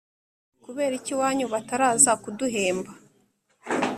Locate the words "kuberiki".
0.63-1.09